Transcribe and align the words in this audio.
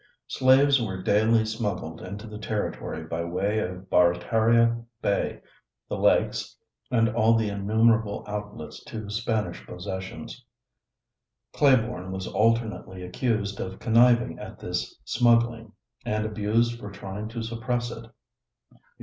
Slaves 0.29 0.81
were 0.81 0.99
daily 0.99 1.45
smuggled 1.45 2.01
into 2.01 2.25
the 2.25 2.39
territory 2.39 3.03
by 3.03 3.23
way 3.23 3.59
of 3.59 3.87
Barataria 3.87 4.83
Bay, 4.99 5.41
the 5.89 5.95
lakes, 5.99 6.57
and 6.89 7.07
all 7.09 7.35
the 7.35 7.49
innumerable 7.49 8.23
outlets 8.27 8.83
to 8.85 9.11
Spanish 9.11 9.63
possessions. 9.63 10.43
Claiborne 11.53 12.11
was 12.11 12.25
alternately 12.25 13.03
accused 13.03 13.59
of 13.59 13.77
conniving 13.77 14.39
at 14.39 14.57
this 14.57 14.97
smuggling 15.05 15.71
and 16.03 16.25
abused 16.25 16.79
for 16.79 16.89
trying 16.89 17.27
to 17.27 17.43
suppress 17.43 17.91
it. 17.91 18.07